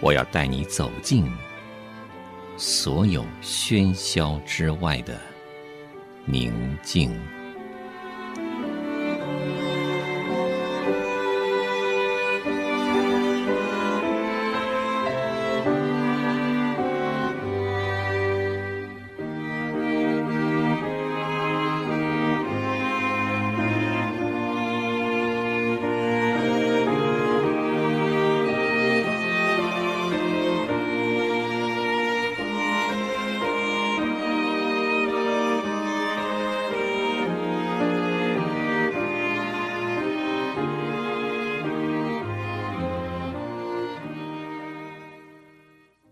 [0.00, 1.30] 我要带你走进
[2.56, 5.18] 所有喧嚣之外的
[6.24, 7.10] 宁静。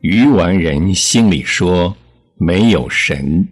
[0.00, 1.92] 愚顽人心里说
[2.38, 3.44] ：“没有神。”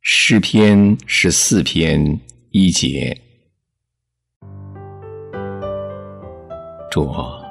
[0.00, 2.20] 诗篇十四篇
[2.52, 3.16] 一节。
[6.88, 7.42] 主啊，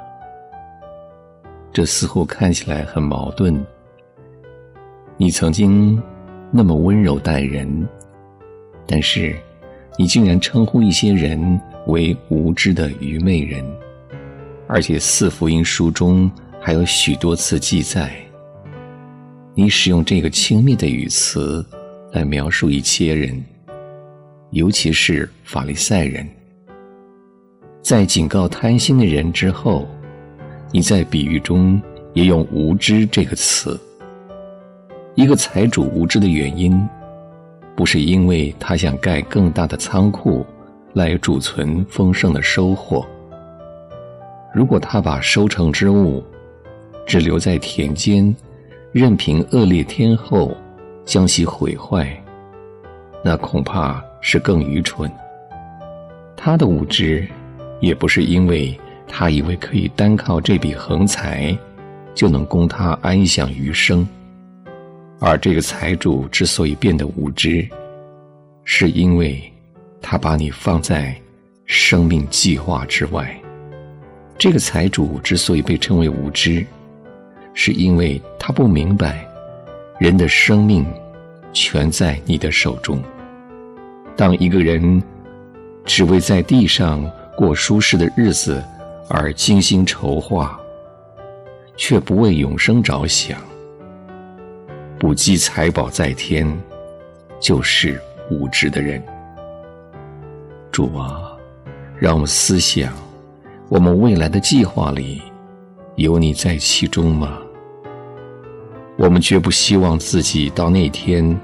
[1.74, 3.62] 这似乎看起来很矛盾。
[5.18, 6.02] 你曾经
[6.50, 7.86] 那么温柔待人，
[8.86, 9.36] 但是
[9.98, 13.62] 你竟然称呼一些人为无知的愚昧人，
[14.66, 16.30] 而且四福音书中。
[16.62, 18.12] 还有许多次记载，
[19.54, 21.64] 你使用这个轻蔑的语词
[22.12, 23.42] 来描述一些人，
[24.50, 26.28] 尤其是法利赛人。
[27.80, 29.88] 在警告贪心的人之后，
[30.70, 31.80] 你在比喻中
[32.12, 33.80] 也用“无知”这个词。
[35.14, 36.78] 一个财主无知的原因，
[37.74, 40.44] 不是因为他想盖更大的仓库
[40.92, 43.04] 来储存丰盛的收获。
[44.54, 46.22] 如果他把收成之物，
[47.06, 48.34] 只留在田间，
[48.92, 50.56] 任凭恶劣天候
[51.04, 52.08] 将其毁坏，
[53.24, 55.10] 那恐怕是更愚蠢。
[56.36, 57.26] 他的无知，
[57.80, 61.56] 也不是因为他以为可以单靠这笔横财
[62.14, 64.06] 就能供他安享余生，
[65.18, 67.68] 而这个财主之所以变得无知，
[68.64, 69.42] 是因为
[70.00, 71.14] 他把你放在
[71.66, 73.36] 生命计划之外。
[74.38, 76.64] 这个财主之所以被称为无知，
[77.54, 79.26] 是因为他不明白，
[79.98, 80.86] 人的生命
[81.52, 83.02] 全在你的手中。
[84.16, 85.02] 当一个人
[85.84, 87.04] 只为在地上
[87.36, 88.62] 过舒适的日子
[89.08, 90.58] 而精心筹划，
[91.76, 93.38] 却不为永生着想，
[94.98, 96.46] 不积财宝在天，
[97.40, 98.00] 就是
[98.30, 99.02] 无知的人。
[100.70, 101.32] 主啊，
[101.98, 102.92] 让我们思想，
[103.68, 105.22] 我们未来的计划里。
[106.00, 107.38] 有你在其中吗？
[108.96, 111.38] 我们绝不希望自己到那天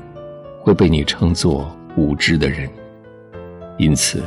[0.63, 2.67] 会被你称作无知的人，
[3.77, 4.23] 因此，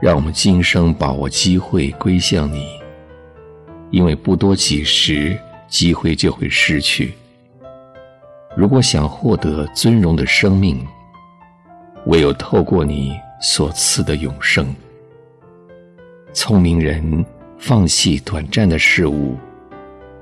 [0.00, 2.70] 让我们今生把握机会归向你，
[3.92, 5.38] 因为不多几时
[5.68, 7.14] 机会就会失去。
[8.56, 10.84] 如果想获得尊荣的生命，
[12.06, 14.74] 唯有透过你所赐的永生。
[16.32, 17.24] 聪明人。
[17.64, 19.36] 放弃短暂的事物，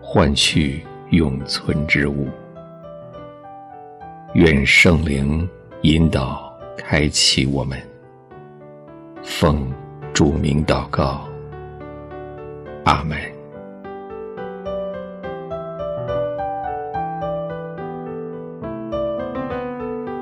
[0.03, 2.29] 换取永存之物。
[4.35, 5.49] 愿圣灵
[5.81, 7.81] 引导开启我们，
[9.23, 9.73] 奉
[10.13, 11.27] 主名祷告。
[12.85, 13.19] 阿门。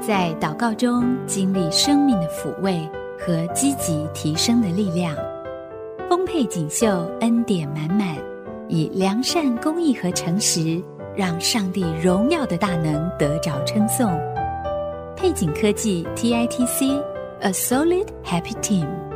[0.00, 2.88] 在祷告中经历生命的抚慰
[3.18, 5.16] 和积极提升的力量。
[6.18, 8.16] 丰沛锦绣，恩典满满。
[8.68, 10.82] 以良善、公义和诚实，
[11.16, 14.10] 让上帝荣耀的大能得着称颂。
[15.16, 19.07] 配景科技 TITC，A Solid Happy Team。